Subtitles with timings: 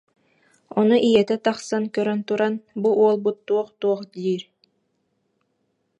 [0.79, 4.43] Ону ийэтэ тахсан көрөн туран: «Бу уолбут туох-туох диир